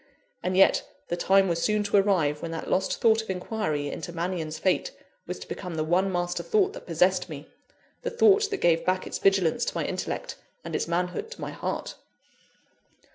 And 0.41 0.57
yet, 0.57 0.81
the 1.09 1.15
time 1.15 1.47
was 1.47 1.61
soon 1.61 1.83
to 1.83 1.97
arrive 1.97 2.41
when 2.41 2.49
that 2.49 2.67
lost 2.67 2.99
thought 2.99 3.21
of 3.21 3.29
inquiry 3.29 3.87
into 3.91 4.11
Mannion's 4.11 4.57
fate, 4.57 4.89
was 5.27 5.37
to 5.37 5.47
become 5.47 5.75
the 5.75 5.83
one 5.83 6.11
master 6.11 6.41
thought 6.41 6.73
that 6.73 6.87
possessed 6.87 7.29
me 7.29 7.47
the 8.01 8.09
thought 8.09 8.49
that 8.49 8.57
gave 8.57 8.83
back 8.83 9.05
its 9.05 9.19
vigilance 9.19 9.63
to 9.65 9.75
my 9.75 9.85
intellect, 9.85 10.37
and 10.63 10.75
its 10.75 10.87
manhood 10.87 11.29
to 11.29 11.41
my 11.41 11.51
heart. 11.51 11.93